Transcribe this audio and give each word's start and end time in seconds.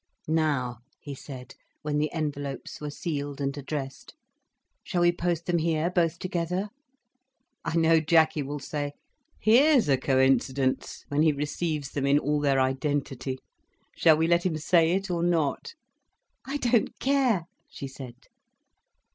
"Now," 0.27 0.79
he 0.99 1.13
said, 1.13 1.53
when 1.83 1.99
the 1.99 2.11
envelopes 2.11 2.81
were 2.81 2.89
sealed 2.89 3.39
and 3.39 3.55
addressed, 3.55 4.15
"shall 4.83 5.01
we 5.01 5.11
post 5.11 5.45
them 5.45 5.59
here, 5.59 5.91
both 5.91 6.17
together? 6.17 6.69
I 7.63 7.77
know 7.77 7.99
Jackie 7.99 8.41
will 8.41 8.57
say, 8.57 8.93
'Here's 9.39 9.87
a 9.87 9.99
coincidence!' 9.99 11.05
when 11.09 11.21
he 11.21 11.31
receives 11.31 11.91
them 11.91 12.07
in 12.07 12.17
all 12.17 12.39
their 12.39 12.59
identity. 12.59 13.37
Shall 13.95 14.17
we 14.17 14.25
let 14.25 14.43
him 14.43 14.57
say 14.57 14.93
it, 14.93 15.11
or 15.11 15.21
not?" 15.21 15.75
"I 16.45 16.57
don't 16.57 16.97
care," 16.99 17.45
she 17.69 17.87
said. 17.87 18.15